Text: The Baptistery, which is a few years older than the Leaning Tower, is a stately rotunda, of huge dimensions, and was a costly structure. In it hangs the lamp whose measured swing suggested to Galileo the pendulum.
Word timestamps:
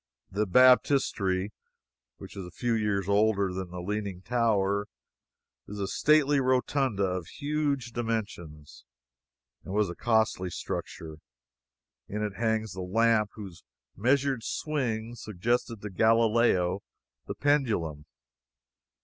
The 0.31 0.47
Baptistery, 0.47 1.51
which 2.17 2.35
is 2.35 2.43
a 2.47 2.57
few 2.57 2.73
years 2.73 3.07
older 3.07 3.53
than 3.53 3.69
the 3.69 3.83
Leaning 3.83 4.23
Tower, 4.23 4.87
is 5.67 5.79
a 5.79 5.87
stately 5.87 6.39
rotunda, 6.39 7.03
of 7.03 7.27
huge 7.27 7.91
dimensions, 7.93 8.83
and 9.63 9.75
was 9.75 9.91
a 9.91 9.95
costly 9.95 10.49
structure. 10.49 11.17
In 12.07 12.23
it 12.23 12.33
hangs 12.37 12.73
the 12.73 12.81
lamp 12.81 13.29
whose 13.35 13.63
measured 13.95 14.41
swing 14.43 15.13
suggested 15.13 15.81
to 15.81 15.91
Galileo 15.91 16.81
the 17.27 17.35
pendulum. 17.35 18.05